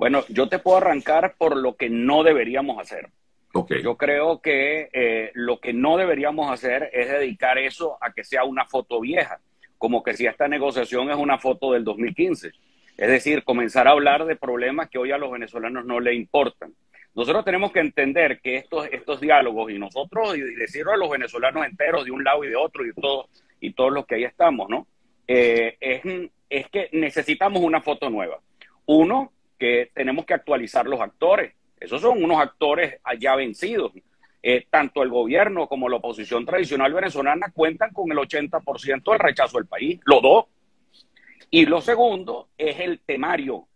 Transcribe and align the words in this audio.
Bueno, 0.00 0.24
yo 0.30 0.48
te 0.48 0.58
puedo 0.58 0.78
arrancar 0.78 1.34
por 1.36 1.54
lo 1.58 1.76
que 1.76 1.90
no 1.90 2.22
deberíamos 2.22 2.78
hacer. 2.80 3.10
Okay. 3.52 3.82
Yo 3.82 3.98
creo 3.98 4.40
que 4.40 4.88
eh, 4.94 5.30
lo 5.34 5.60
que 5.60 5.74
no 5.74 5.98
deberíamos 5.98 6.50
hacer 6.50 6.88
es 6.94 7.10
dedicar 7.10 7.58
eso 7.58 7.98
a 8.00 8.10
que 8.10 8.24
sea 8.24 8.44
una 8.44 8.64
foto 8.64 8.98
vieja, 8.98 9.40
como 9.76 10.02
que 10.02 10.14
si 10.14 10.24
esta 10.24 10.48
negociación 10.48 11.10
es 11.10 11.18
una 11.18 11.36
foto 11.36 11.74
del 11.74 11.84
2015. 11.84 12.50
Es 12.96 13.08
decir, 13.10 13.44
comenzar 13.44 13.88
a 13.88 13.90
hablar 13.90 14.24
de 14.24 14.36
problemas 14.36 14.88
que 14.88 14.96
hoy 14.96 15.12
a 15.12 15.18
los 15.18 15.30
venezolanos 15.30 15.84
no 15.84 16.00
le 16.00 16.14
importan. 16.14 16.72
Nosotros 17.14 17.44
tenemos 17.44 17.70
que 17.70 17.80
entender 17.80 18.40
que 18.40 18.56
estos, 18.56 18.88
estos 18.90 19.20
diálogos 19.20 19.70
y 19.70 19.78
nosotros, 19.78 20.34
y 20.34 20.40
decirlo 20.40 20.92
a 20.92 20.96
los 20.96 21.10
venezolanos 21.10 21.66
enteros 21.66 22.06
de 22.06 22.10
un 22.10 22.24
lado 22.24 22.42
y 22.42 22.48
de 22.48 22.56
otro 22.56 22.86
y 22.86 22.94
todos 22.94 23.26
y 23.60 23.74
todos 23.74 23.92
los 23.92 24.06
que 24.06 24.14
ahí 24.14 24.24
estamos, 24.24 24.66
¿no? 24.70 24.86
Eh, 25.28 25.76
es, 25.78 26.00
es 26.48 26.70
que 26.70 26.88
necesitamos 26.92 27.62
una 27.62 27.82
foto 27.82 28.08
nueva. 28.08 28.40
Uno, 28.86 29.30
que 29.60 29.92
tenemos 29.94 30.24
que 30.24 30.34
actualizar 30.34 30.86
los 30.86 31.00
actores. 31.00 31.54
Esos 31.78 32.02
son 32.02 32.24
unos 32.24 32.40
actores 32.40 33.00
ya 33.20 33.36
vencidos. 33.36 33.92
Eh, 34.42 34.66
tanto 34.68 35.04
el 35.04 35.10
gobierno 35.10 35.68
como 35.68 35.88
la 35.88 35.96
oposición 35.96 36.44
tradicional 36.44 36.92
venezolana 36.92 37.52
cuentan 37.54 37.92
con 37.92 38.10
el 38.10 38.18
80% 38.18 39.12
del 39.12 39.20
rechazo 39.20 39.58
del 39.58 39.68
país, 39.68 40.00
los 40.04 40.22
dos. 40.22 40.46
Y 41.50 41.66
lo 41.66 41.80
segundo 41.80 42.48
es 42.56 42.80
el 42.80 43.00
temario 43.00 43.68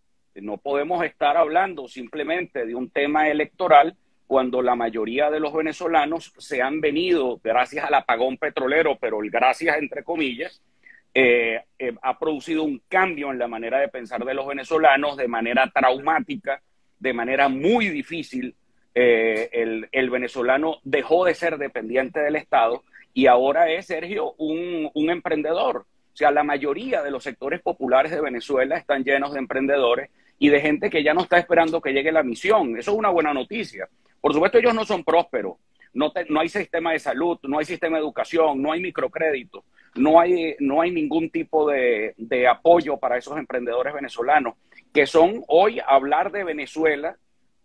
no 0.43 0.57
podemos 0.57 1.05
estar 1.05 1.37
hablando 1.37 1.87
simplemente 1.89 2.67
de 2.67 2.75
un 2.75 2.91
tema 2.91 3.29
electoral 3.29 3.97
cuando 4.27 4.63
la 4.63 4.75
mayoría 4.75 5.31
de 5.31 5.39
los 5.39 5.53
venezolanos 5.53 6.33
se 6.39 6.63
han 6.63 6.81
venido 6.81 7.41
gracias 7.43 7.85
al 7.85 7.95
apagón 7.95 8.37
petrolero, 8.37 8.97
pero 8.99 9.23
el 9.23 9.31
gracias 9.31 9.77
entre 9.79 10.03
comillas, 10.03 10.61
eh, 11.17 11.63
eh, 11.79 11.95
ha 12.03 12.19
producido 12.19 12.65
un 12.65 12.83
cambio 12.89 13.31
en 13.31 13.39
la 13.39 13.47
manera 13.47 13.79
de 13.79 13.89
pensar 13.89 14.25
de 14.25 14.35
los 14.35 14.49
venezolanos 14.49 15.17
de 15.17 15.29
manera 15.29 15.71
traumática, 15.73 16.61
de 16.99 17.13
manera 17.13 17.49
muy 17.49 17.89
difícil. 17.89 18.55
Eh, 18.97 19.49
el, 19.53 19.89
el, 19.93 20.11
venezolano 20.11 20.79
dejó 20.83 21.25
de 21.25 21.35
ser 21.35 21.59
dependiente 21.59 22.21
del 22.21 22.37
Estado 22.37 22.85
y 23.13 23.27
ahora 23.27 23.71
es, 23.71 23.87
Sergio, 23.87 24.35
un, 24.39 24.91
un 24.93 25.11
emprendedor. 25.11 25.79
O 25.79 26.17
sea, 26.17 26.31
la 26.31 26.45
mayoría 26.45 27.03
de 27.03 27.11
los 27.11 27.23
sectores 27.23 27.61
populares 27.61 28.13
de 28.13 28.21
Venezuela 28.21 28.77
están 28.77 29.05
llenos 29.05 29.33
de 29.33 29.39
emprendedores 29.39 30.11
y 30.39 30.49
de 30.49 30.61
gente 30.61 30.91
que 30.91 31.03
ya 31.03 31.15
no 31.15 31.23
está 31.23 31.39
esperando 31.39 31.81
que 31.81 31.93
llegue 31.93 32.13
la 32.13 32.23
misión. 32.23 32.77
Eso 32.77 32.93
es 32.93 32.99
una 32.99 33.11
buena 33.11 33.33
noticia. 33.33 33.89
Por 34.21 34.33
supuesto, 34.33 34.59
ellos 34.59 34.75
no 34.75 34.85
son 34.85 35.05
prósperos. 35.05 35.57
No, 35.93 36.13
no 36.29 36.41
hay 36.41 36.49
sistema 36.49 36.93
de 36.93 36.99
salud, 36.99 37.39
no 37.45 37.59
hay 37.59 37.65
sistema 37.65 37.99
de 37.99 38.03
educación, 38.03 38.61
no 38.61 38.73
hay 38.73 38.81
microcrédito, 38.81 39.65
no 39.95 40.21
hay, 40.21 40.57
no 40.59 40.81
hay 40.81 40.91
ningún 40.91 41.31
tipo 41.31 41.69
de, 41.69 42.15
de 42.17 42.49
apoyo 42.49 42.97
para 42.97 43.17
esos 43.17 43.39
emprendedores 43.39 43.95
venezolanos, 43.95 44.55
que 44.93 45.07
son 45.07 45.43
hoy 45.49 45.81
hablar 45.87 46.33
de 46.33 46.45
Venezuela 46.45 47.17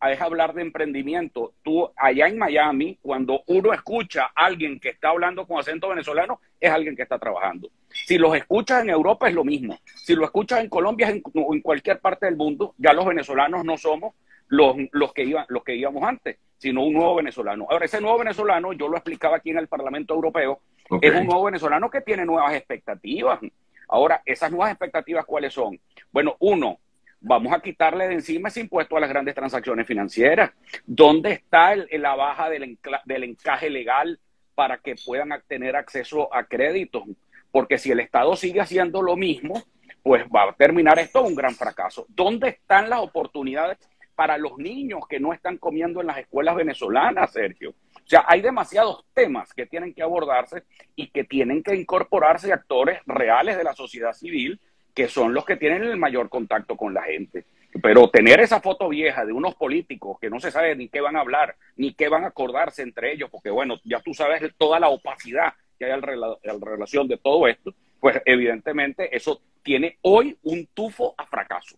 es 0.07 0.21
hablar 0.21 0.53
de 0.53 0.61
emprendimiento. 0.61 1.53
Tú, 1.61 1.91
allá 1.97 2.27
en 2.27 2.37
Miami, 2.37 2.97
cuando 3.01 3.43
uno 3.47 3.73
escucha 3.73 4.31
a 4.33 4.45
alguien 4.45 4.79
que 4.79 4.89
está 4.89 5.09
hablando 5.09 5.45
con 5.45 5.59
acento 5.59 5.89
venezolano, 5.89 6.39
es 6.59 6.71
alguien 6.71 6.95
que 6.95 7.01
está 7.01 7.19
trabajando. 7.19 7.69
Si 7.89 8.17
los 8.17 8.35
escuchas 8.35 8.83
en 8.83 8.91
Europa 8.91 9.27
es 9.27 9.35
lo 9.35 9.43
mismo. 9.43 9.77
Si 9.95 10.15
lo 10.15 10.23
escuchas 10.23 10.61
en 10.61 10.69
Colombia 10.69 11.13
o 11.33 11.53
en 11.53 11.61
cualquier 11.61 11.99
parte 11.99 12.27
del 12.27 12.37
mundo, 12.37 12.75
ya 12.77 12.93
los 12.93 13.05
venezolanos 13.05 13.65
no 13.65 13.77
somos 13.77 14.13
los, 14.47 14.75
los, 14.91 15.13
que, 15.13 15.25
iban, 15.25 15.45
los 15.49 15.63
que 15.63 15.75
íbamos 15.75 16.03
antes, 16.03 16.37
sino 16.57 16.83
un 16.83 16.93
nuevo 16.93 17.15
venezolano. 17.15 17.67
Ahora, 17.69 17.85
ese 17.85 17.99
nuevo 17.99 18.19
venezolano, 18.19 18.73
yo 18.73 18.87
lo 18.87 18.95
explicaba 18.95 19.37
aquí 19.37 19.49
en 19.49 19.57
el 19.57 19.67
Parlamento 19.67 20.13
Europeo, 20.13 20.61
es 21.01 21.15
un 21.15 21.25
nuevo 21.25 21.43
venezolano 21.43 21.89
que 21.89 22.01
tiene 22.01 22.25
nuevas 22.25 22.53
expectativas. 22.53 23.39
Ahora, 23.87 24.21
esas 24.25 24.51
nuevas 24.51 24.71
expectativas, 24.71 25.25
¿cuáles 25.25 25.53
son? 25.53 25.79
Bueno, 26.11 26.35
uno, 26.39 26.79
vamos 27.21 27.53
a 27.53 27.59
quitarle 27.59 28.07
de 28.07 28.15
encima 28.15 28.49
ese 28.49 28.61
impuesto 28.61 28.95
a 28.97 28.99
las 28.99 29.09
grandes 29.09 29.35
transacciones 29.35 29.87
financieras. 29.87 30.51
¿Dónde 30.85 31.31
está 31.33 31.75
la 31.75 32.15
baja 32.15 32.49
del, 32.49 32.77
del 33.05 33.23
encaje 33.23 33.69
legal 33.69 34.19
para 34.55 34.77
que 34.77 34.95
puedan 35.03 35.29
tener 35.47 35.75
acceso 35.75 36.33
a 36.33 36.43
créditos? 36.45 37.03
Porque 37.51 37.77
si 37.77 37.91
el 37.91 37.99
Estado 37.99 38.35
sigue 38.35 38.61
haciendo 38.61 39.01
lo 39.01 39.15
mismo, 39.15 39.63
pues 40.03 40.25
va 40.33 40.49
a 40.49 40.53
terminar 40.53 40.99
esto 40.99 41.23
un 41.23 41.35
gran 41.35 41.55
fracaso. 41.55 42.05
¿Dónde 42.09 42.49
están 42.49 42.89
las 42.89 42.99
oportunidades 42.99 43.77
para 44.15 44.37
los 44.37 44.57
niños 44.57 45.01
que 45.09 45.19
no 45.19 45.33
están 45.33 45.57
comiendo 45.57 46.01
en 46.01 46.07
las 46.07 46.17
escuelas 46.17 46.55
venezolanas, 46.55 47.31
Sergio? 47.31 47.73
O 48.09 48.11
sea, 48.11 48.25
hay 48.27 48.41
demasiados 48.41 49.05
temas 49.13 49.53
que 49.53 49.67
tienen 49.67 49.93
que 49.93 50.01
abordarse 50.01 50.63
y 50.95 51.11
que 51.11 51.25
tienen 51.25 51.61
que 51.61 51.75
incorporarse 51.75 52.51
actores 52.51 53.01
reales 53.05 53.55
de 53.55 53.63
la 53.63 53.75
sociedad 53.75 54.13
civil 54.13 54.59
que 54.95 55.07
son 55.07 55.31
los 55.31 55.45
que 55.45 55.57
tienen 55.57 55.83
el 55.83 55.95
mayor 55.95 56.27
contacto 56.27 56.75
con 56.75 56.91
la 56.91 57.03
gente. 57.03 57.45
Pero 57.83 58.09
tener 58.09 58.39
esa 58.39 58.61
foto 58.61 58.89
vieja 58.89 59.23
de 59.25 59.31
unos 59.31 59.53
políticos 59.53 60.17
que 60.19 60.31
no 60.31 60.39
se 60.39 60.49
sabe 60.49 60.75
ni 60.75 60.89
qué 60.89 61.01
van 61.01 61.17
a 61.17 61.19
hablar, 61.19 61.55
ni 61.75 61.93
qué 61.93 62.09
van 62.09 62.23
a 62.23 62.29
acordarse 62.29 62.81
entre 62.81 63.13
ellos, 63.13 63.29
porque 63.29 63.51
bueno, 63.51 63.75
ya 63.83 64.01
tú 64.01 64.15
sabes 64.15 64.41
toda 64.57 64.79
la 64.79 64.89
opacidad 64.89 65.53
que 65.77 65.85
hay 65.85 65.91
en 65.91 66.61
relación 66.61 67.07
de 67.07 67.17
todo 67.17 67.47
esto, 67.47 67.75
pues 67.99 68.19
evidentemente 68.25 69.15
eso 69.15 69.39
tiene 69.61 69.99
hoy 70.01 70.35
un 70.41 70.67
tufo 70.73 71.13
a 71.15 71.27
fracaso. 71.27 71.77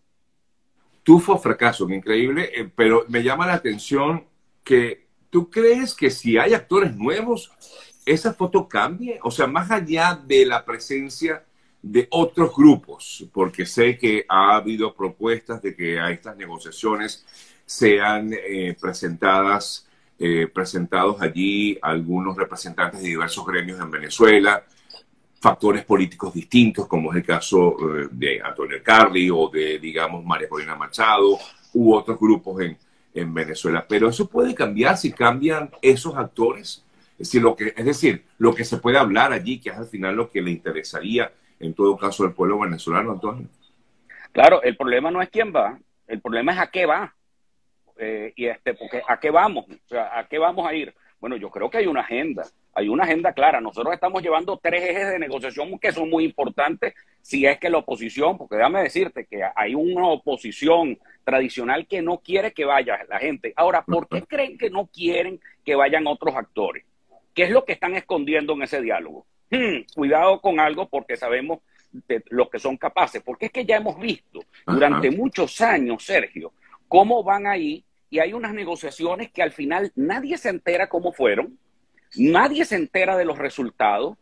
Tufo 1.02 1.34
a 1.34 1.38
fracaso, 1.38 1.86
increíble, 1.90 2.50
eh, 2.54 2.70
pero 2.74 3.04
me 3.08 3.22
llama 3.22 3.46
la 3.46 3.52
atención 3.52 4.24
que 4.64 5.01
tú 5.32 5.48
crees 5.48 5.94
que 5.94 6.10
si 6.10 6.36
hay 6.36 6.52
actores 6.52 6.94
nuevos, 6.94 7.50
esa 8.04 8.34
foto 8.34 8.68
cambie, 8.68 9.18
o 9.22 9.30
sea, 9.30 9.46
más 9.46 9.70
allá 9.70 10.20
de 10.26 10.44
la 10.44 10.62
presencia 10.62 11.42
de 11.80 12.06
otros 12.10 12.54
grupos, 12.54 13.24
porque 13.32 13.64
sé 13.64 13.96
que 13.96 14.26
ha 14.28 14.56
habido 14.56 14.94
propuestas 14.94 15.62
de 15.62 15.74
que 15.74 15.98
a 15.98 16.10
estas 16.10 16.36
negociaciones 16.36 17.24
sean 17.64 18.30
eh, 18.34 18.76
presentadas, 18.78 19.88
eh, 20.18 20.48
presentados 20.52 21.22
allí 21.22 21.78
algunos 21.80 22.36
representantes 22.36 23.00
de 23.00 23.08
diversos 23.08 23.46
gremios 23.46 23.80
en 23.80 23.90
Venezuela, 23.90 24.62
factores 25.40 25.82
políticos 25.86 26.34
distintos, 26.34 26.86
como 26.86 27.10
es 27.10 27.16
el 27.16 27.24
caso 27.24 27.74
eh, 27.80 28.08
de 28.12 28.42
Antonio 28.42 28.76
Carli 28.84 29.30
o 29.30 29.48
de, 29.48 29.78
digamos, 29.78 30.22
María 30.26 30.48
Corina 30.50 30.76
Machado, 30.76 31.38
u 31.72 31.94
otros 31.94 32.20
grupos 32.20 32.60
en, 32.60 32.76
en 33.14 33.34
Venezuela. 33.34 33.86
Pero 33.88 34.08
eso 34.08 34.28
puede 34.28 34.54
cambiar 34.54 34.96
si 34.96 35.12
cambian 35.12 35.70
esos 35.82 36.16
actores. 36.16 36.84
Es 37.12 37.28
decir, 37.28 37.42
lo 37.42 37.54
que, 37.54 37.74
es 37.76 37.84
decir, 37.84 38.24
lo 38.38 38.54
que 38.54 38.64
se 38.64 38.78
puede 38.78 38.98
hablar 38.98 39.32
allí, 39.32 39.60
que 39.60 39.70
es 39.70 39.76
al 39.76 39.86
final 39.86 40.16
lo 40.16 40.30
que 40.30 40.42
le 40.42 40.50
interesaría 40.50 41.32
en 41.60 41.74
todo 41.74 41.96
caso 41.96 42.24
del 42.24 42.32
pueblo 42.32 42.58
venezolano, 42.58 43.12
Antonio. 43.12 43.46
Claro, 44.32 44.62
el 44.62 44.76
problema 44.76 45.10
no 45.10 45.22
es 45.22 45.30
quién 45.30 45.52
va, 45.54 45.78
el 46.06 46.20
problema 46.20 46.52
es 46.52 46.58
a 46.58 46.70
qué 46.70 46.86
va. 46.86 47.14
Eh, 47.98 48.32
y 48.34 48.46
este, 48.46 48.74
porque 48.74 49.02
a 49.06 49.20
qué 49.20 49.30
vamos, 49.30 49.66
o 49.68 49.88
sea, 49.88 50.18
a 50.18 50.26
qué 50.26 50.38
vamos 50.38 50.66
a 50.66 50.74
ir. 50.74 50.94
Bueno, 51.22 51.36
yo 51.36 51.50
creo 51.50 51.70
que 51.70 51.78
hay 51.78 51.86
una 51.86 52.00
agenda, 52.00 52.42
hay 52.74 52.88
una 52.88 53.04
agenda 53.04 53.32
clara. 53.32 53.60
Nosotros 53.60 53.94
estamos 53.94 54.24
llevando 54.24 54.58
tres 54.60 54.82
ejes 54.82 55.08
de 55.08 55.20
negociación 55.20 55.78
que 55.78 55.92
son 55.92 56.10
muy 56.10 56.24
importantes 56.24 56.94
si 57.20 57.46
es 57.46 57.60
que 57.60 57.70
la 57.70 57.78
oposición, 57.78 58.36
porque 58.36 58.56
déjame 58.56 58.82
decirte 58.82 59.26
que 59.26 59.40
hay 59.54 59.76
una 59.76 60.08
oposición 60.08 60.98
tradicional 61.22 61.86
que 61.86 62.02
no 62.02 62.18
quiere 62.18 62.52
que 62.52 62.64
vaya 62.64 62.98
la 63.08 63.20
gente. 63.20 63.52
Ahora, 63.54 63.84
¿por 63.84 64.08
qué 64.08 64.22
creen 64.22 64.58
que 64.58 64.68
no 64.68 64.88
quieren 64.88 65.38
que 65.64 65.76
vayan 65.76 66.08
otros 66.08 66.34
actores? 66.34 66.84
¿Qué 67.32 67.44
es 67.44 67.50
lo 67.50 67.64
que 67.64 67.74
están 67.74 67.94
escondiendo 67.94 68.54
en 68.54 68.62
ese 68.62 68.82
diálogo? 68.82 69.24
Hmm, 69.48 69.82
cuidado 69.94 70.40
con 70.40 70.58
algo 70.58 70.88
porque 70.88 71.16
sabemos 71.16 71.60
de 71.92 72.24
lo 72.30 72.50
que 72.50 72.58
son 72.58 72.76
capaces, 72.76 73.22
porque 73.22 73.46
es 73.46 73.52
que 73.52 73.64
ya 73.64 73.76
hemos 73.76 73.96
visto 74.00 74.40
durante 74.66 75.08
muchos 75.12 75.60
años, 75.60 76.02
Sergio, 76.02 76.52
cómo 76.88 77.22
van 77.22 77.46
ahí 77.46 77.84
y 78.12 78.18
hay 78.18 78.34
unas 78.34 78.52
negociaciones 78.52 79.32
que 79.32 79.42
al 79.42 79.52
final 79.52 79.90
nadie 79.96 80.36
se 80.36 80.50
entera 80.50 80.88
cómo 80.88 81.12
fueron, 81.12 81.58
nadie 82.14 82.66
se 82.66 82.76
entera 82.76 83.16
de 83.16 83.24
los 83.24 83.38
resultados, 83.38 84.18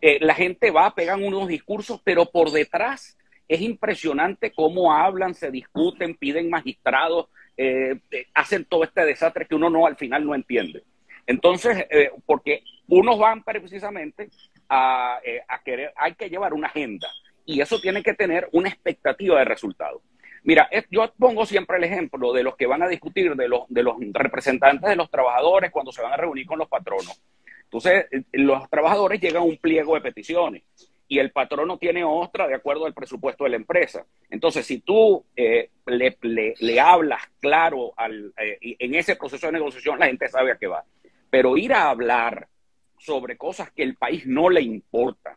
eh, 0.00 0.18
la 0.20 0.34
gente 0.34 0.70
va, 0.70 0.94
pegan 0.94 1.22
unos 1.22 1.46
discursos, 1.46 2.00
pero 2.02 2.26
por 2.26 2.50
detrás 2.50 3.18
es 3.46 3.60
impresionante 3.60 4.50
cómo 4.50 4.94
hablan, 4.94 5.34
se 5.34 5.50
discuten, 5.50 6.16
piden 6.16 6.48
magistrados, 6.48 7.28
eh, 7.54 8.00
eh, 8.10 8.26
hacen 8.32 8.64
todo 8.64 8.82
este 8.82 9.04
desastre 9.04 9.46
que 9.46 9.54
uno 9.54 9.68
no 9.68 9.86
al 9.86 9.96
final 9.96 10.24
no 10.24 10.34
entiende. 10.34 10.82
Entonces, 11.26 11.86
porque 12.24 12.62
unos 12.88 13.18
van 13.18 13.44
precisamente 13.44 14.24
eh, 14.24 15.42
a, 15.46 15.62
querer, 15.62 15.92
hay 15.96 16.14
que 16.14 16.30
llevar 16.30 16.54
una 16.54 16.68
agenda 16.68 17.08
y 17.44 17.60
eso 17.60 17.78
tiene 17.78 18.02
que 18.02 18.14
tener 18.14 18.48
una 18.52 18.70
expectativa 18.70 19.38
de 19.38 19.44
resultado. 19.44 20.00
Mira, 20.48 20.66
yo 20.90 21.12
pongo 21.18 21.44
siempre 21.44 21.76
el 21.76 21.84
ejemplo 21.84 22.32
de 22.32 22.42
los 22.42 22.56
que 22.56 22.64
van 22.64 22.82
a 22.82 22.88
discutir, 22.88 23.34
de 23.36 23.48
los, 23.48 23.64
de 23.68 23.82
los 23.82 23.96
representantes 24.14 24.88
de 24.88 24.96
los 24.96 25.10
trabajadores 25.10 25.70
cuando 25.70 25.92
se 25.92 26.00
van 26.00 26.14
a 26.14 26.16
reunir 26.16 26.46
con 26.46 26.58
los 26.58 26.70
patronos. 26.70 27.20
Entonces, 27.64 28.06
eh, 28.10 28.22
los 28.32 28.66
trabajadores 28.70 29.20
llegan 29.20 29.42
a 29.42 29.44
un 29.44 29.58
pliego 29.58 29.94
de 29.94 30.00
peticiones 30.00 30.62
y 31.06 31.18
el 31.18 31.32
patrono 31.32 31.76
tiene 31.76 32.02
otra 32.02 32.48
de 32.48 32.54
acuerdo 32.54 32.86
al 32.86 32.94
presupuesto 32.94 33.44
de 33.44 33.50
la 33.50 33.56
empresa. 33.56 34.06
Entonces, 34.30 34.64
si 34.64 34.80
tú 34.80 35.22
eh, 35.36 35.68
le, 35.84 36.80
hablas 36.80 37.20
claro 37.40 37.92
al, 37.94 38.32
en 38.38 38.94
ese 38.94 39.16
proceso 39.16 39.48
de 39.48 39.52
negociación, 39.52 39.98
la 39.98 40.06
gente 40.06 40.28
sabe 40.28 40.52
a 40.52 40.56
qué 40.56 40.66
va. 40.66 40.82
Pero 41.28 41.58
ir 41.58 41.74
a 41.74 41.90
hablar 41.90 42.48
sobre 42.96 43.36
cosas 43.36 43.70
que 43.70 43.82
el 43.82 43.96
país 43.96 44.26
no 44.26 44.48
le 44.48 44.62
importa, 44.62 45.36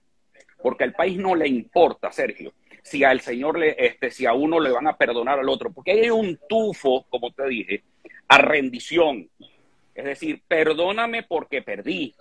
porque 0.63 0.85
al 0.85 0.93
país 0.93 1.17
no 1.17 1.35
le 1.35 1.49
importa, 1.49 2.13
Sergio, 2.13 2.53
si 2.81 3.03
al 3.03 3.21
señor 3.21 3.59
le, 3.59 3.75
este, 3.77 4.11
si 4.11 4.25
a 4.25 4.33
uno 4.33 4.59
le 4.59 4.71
van 4.71 4.87
a 4.87 4.97
perdonar 4.97 5.39
al 5.39 5.49
otro, 5.49 5.71
porque 5.71 5.91
hay 5.91 6.09
un 6.09 6.39
tufo, 6.49 7.05
como 7.09 7.31
te 7.31 7.47
dije, 7.47 7.83
a 8.27 8.37
rendición. 8.37 9.29
Es 9.93 10.05
decir, 10.05 10.41
perdóname 10.47 11.23
porque 11.23 11.61
perdí. 11.61 12.15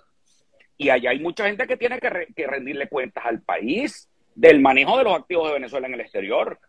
Y 0.77 0.89
allá 0.89 1.11
hay 1.11 1.19
mucha 1.19 1.47
gente 1.47 1.67
que 1.67 1.77
tiene 1.77 1.99
que, 1.99 2.47
rendirle 2.47 2.87
cuentas 2.87 3.25
al 3.25 3.41
país 3.41 4.09
del 4.35 4.59
manejo 4.59 4.97
de 4.97 5.03
los 5.03 5.15
activos 5.15 5.47
de 5.47 5.53
Venezuela 5.53 5.87
en 5.87 5.93
el 5.93 6.01
exterior. 6.01 6.59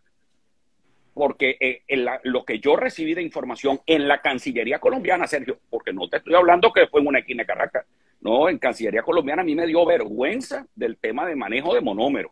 Porque 1.13 1.57
eh, 1.59 1.83
lo 2.23 2.43
que 2.43 2.59
yo 2.59 2.75
recibí 2.75 3.13
de 3.13 3.21
información 3.21 3.79
en 3.85 4.07
la 4.07 4.21
Cancillería 4.21 4.79
colombiana, 4.79 5.27
Sergio, 5.27 5.59
porque 5.69 5.93
no 5.93 6.09
te 6.09 6.17
estoy 6.17 6.33
hablando 6.33 6.73
que 6.73 6.87
fue 6.87 7.01
en 7.01 7.07
una 7.07 7.19
esquina 7.19 7.43
de 7.43 7.47
Caracas, 7.47 7.85
no, 8.21 8.47
en 8.49 8.57
Cancillería 8.57 9.03
colombiana 9.03 9.41
a 9.41 9.45
mí 9.45 9.53
me 9.53 9.67
dio 9.67 9.85
vergüenza 9.85 10.65
del 10.75 10.97
tema 10.97 11.27
de 11.27 11.35
manejo 11.35 11.73
de 11.73 11.81
monómeros. 11.81 12.31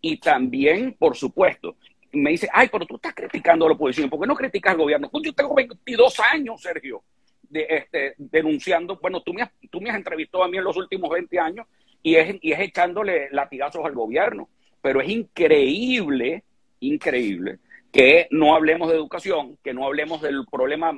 Y 0.00 0.16
también, 0.18 0.94
por 0.98 1.16
supuesto, 1.16 1.76
me 2.12 2.30
dice, 2.30 2.48
ay, 2.52 2.68
pero 2.70 2.86
tú 2.86 2.96
estás 2.96 3.14
criticando 3.14 3.66
a 3.66 3.68
la 3.68 3.74
oposición, 3.74 4.10
¿por 4.10 4.20
qué 4.20 4.26
no 4.26 4.34
criticas 4.34 4.72
al 4.72 4.78
gobierno? 4.78 5.10
Pues 5.10 5.24
yo 5.24 5.32
tengo 5.32 5.54
22 5.54 6.20
años, 6.32 6.60
Sergio, 6.60 7.02
de, 7.42 7.66
este, 7.68 8.14
denunciando, 8.18 8.98
bueno, 9.00 9.22
tú 9.22 9.32
me, 9.32 9.42
has, 9.42 9.50
tú 9.70 9.80
me 9.80 9.90
has 9.90 9.96
entrevistado 9.96 10.44
a 10.44 10.48
mí 10.48 10.56
en 10.56 10.64
los 10.64 10.76
últimos 10.76 11.10
20 11.10 11.38
años 11.38 11.66
y 12.02 12.16
es, 12.16 12.36
y 12.40 12.52
es 12.52 12.60
echándole 12.60 13.28
latigazos 13.30 13.84
al 13.84 13.94
gobierno, 13.94 14.48
pero 14.80 15.00
es 15.00 15.08
increíble, 15.08 16.44
increíble 16.80 17.58
que 17.92 18.28
no 18.30 18.54
hablemos 18.54 18.88
de 18.88 18.94
educación, 18.94 19.58
que 19.64 19.74
no 19.74 19.84
hablemos 19.84 20.22
del 20.22 20.46
problema 20.50 20.92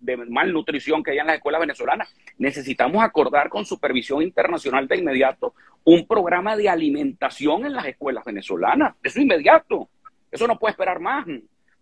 de 0.00 0.16
malnutrición 0.16 1.02
que 1.02 1.12
hay 1.12 1.18
en 1.18 1.28
las 1.28 1.36
escuelas 1.36 1.60
venezolanas. 1.60 2.12
Necesitamos 2.38 3.04
acordar 3.04 3.48
con 3.48 3.64
supervisión 3.64 4.22
internacional 4.22 4.88
de 4.88 4.96
inmediato 4.96 5.54
un 5.84 6.06
programa 6.06 6.56
de 6.56 6.68
alimentación 6.68 7.66
en 7.66 7.74
las 7.74 7.86
escuelas 7.86 8.24
venezolanas. 8.24 8.96
Eso 9.02 9.20
inmediato. 9.20 9.88
Eso 10.30 10.48
no 10.48 10.58
puede 10.58 10.72
esperar 10.72 10.98
más. 10.98 11.24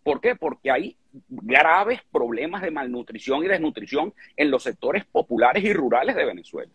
¿Por 0.02 0.20
qué? 0.20 0.34
Porque 0.34 0.70
hay 0.70 0.96
graves 1.28 2.00
problemas 2.10 2.60
de 2.60 2.70
malnutrición 2.70 3.44
y 3.44 3.48
desnutrición 3.48 4.12
en 4.36 4.50
los 4.50 4.64
sectores 4.64 5.04
populares 5.06 5.64
y 5.64 5.72
rurales 5.72 6.14
de 6.14 6.26
Venezuela. 6.26 6.70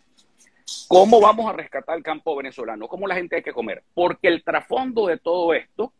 ¿Cómo 0.87 1.21
vamos 1.21 1.47
a 1.47 1.53
rescatar 1.53 1.97
el 1.97 2.03
campo 2.03 2.35
venezolano? 2.35 2.87
¿Cómo 2.87 3.07
la 3.07 3.15
gente 3.15 3.35
hay 3.35 3.43
que 3.43 3.53
comer? 3.53 3.83
Porque 3.93 4.27
el 4.27 4.43
trasfondo 4.43 5.07
de 5.07 5.17
todo 5.17 5.53
esto 5.53 5.93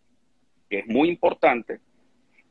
que 0.69 0.79
es 0.79 0.87
muy 0.87 1.09
importante, 1.09 1.79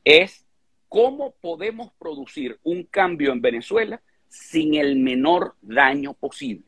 es 0.05 0.47
cómo 0.89 1.35
podemos 1.41 1.93
producir 1.99 2.59
un 2.63 2.85
cambio 2.85 3.33
en 3.33 3.41
Venezuela 3.41 4.03
sin 4.29 4.75
el 4.75 4.97
menor 4.97 5.55
daño 5.63 6.15
posible. 6.15 6.66